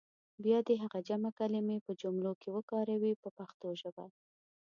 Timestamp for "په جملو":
1.85-2.31